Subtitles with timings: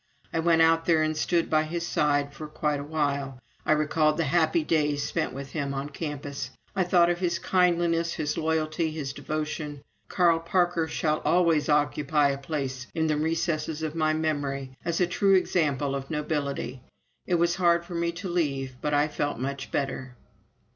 [0.33, 3.37] I went out there and stood by his side for quite a while.
[3.67, 6.49] I recalled the happy days spent with him on the campus.
[6.75, 9.83] I thought of his kindliness, his loyalty, his devotion.
[10.07, 15.05] Carl Parker shall always occupy a place in the recesses of my memory as a
[15.05, 16.81] true example of nobility.
[17.27, 20.15] It was hard for me to leave, but I felt much better."